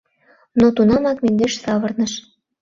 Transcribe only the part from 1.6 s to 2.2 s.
савырныш.